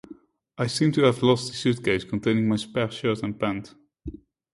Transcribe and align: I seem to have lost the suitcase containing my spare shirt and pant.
I 0.57 0.65
seem 0.65 0.91
to 0.93 1.03
have 1.03 1.21
lost 1.21 1.49
the 1.51 1.53
suitcase 1.55 2.03
containing 2.03 2.47
my 2.49 2.55
spare 2.55 2.89
shirt 2.89 3.21
and 3.21 3.39
pant. 3.39 3.75